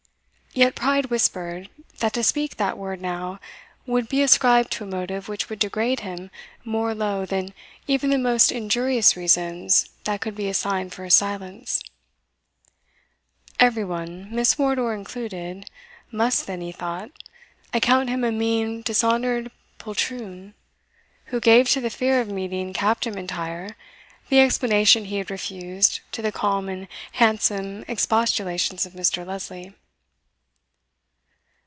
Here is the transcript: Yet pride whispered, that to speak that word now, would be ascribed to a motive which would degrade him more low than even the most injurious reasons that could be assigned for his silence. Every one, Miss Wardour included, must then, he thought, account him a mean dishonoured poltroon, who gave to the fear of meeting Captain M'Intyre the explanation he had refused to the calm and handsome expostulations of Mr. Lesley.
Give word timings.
Yet 0.53 0.75
pride 0.75 1.05
whispered, 1.05 1.69
that 1.99 2.11
to 2.11 2.23
speak 2.25 2.57
that 2.57 2.77
word 2.77 2.99
now, 3.01 3.39
would 3.85 4.09
be 4.09 4.21
ascribed 4.21 4.69
to 4.73 4.83
a 4.83 4.87
motive 4.87 5.29
which 5.29 5.47
would 5.47 5.59
degrade 5.59 6.01
him 6.01 6.29
more 6.65 6.93
low 6.93 7.25
than 7.25 7.53
even 7.87 8.09
the 8.09 8.17
most 8.17 8.51
injurious 8.51 9.15
reasons 9.15 9.87
that 10.03 10.19
could 10.19 10.35
be 10.35 10.49
assigned 10.49 10.93
for 10.93 11.05
his 11.05 11.13
silence. 11.13 11.81
Every 13.61 13.85
one, 13.85 14.27
Miss 14.29 14.57
Wardour 14.57 14.93
included, 14.93 15.69
must 16.11 16.47
then, 16.47 16.59
he 16.59 16.73
thought, 16.73 17.11
account 17.73 18.09
him 18.09 18.25
a 18.25 18.31
mean 18.33 18.81
dishonoured 18.81 19.51
poltroon, 19.77 20.53
who 21.27 21.39
gave 21.39 21.69
to 21.69 21.79
the 21.79 21.89
fear 21.89 22.19
of 22.19 22.27
meeting 22.27 22.73
Captain 22.73 23.15
M'Intyre 23.15 23.75
the 24.27 24.41
explanation 24.41 25.05
he 25.05 25.15
had 25.19 25.31
refused 25.31 26.01
to 26.11 26.21
the 26.21 26.33
calm 26.33 26.67
and 26.67 26.89
handsome 27.13 27.85
expostulations 27.87 28.85
of 28.85 28.91
Mr. 28.91 29.25
Lesley. 29.25 29.73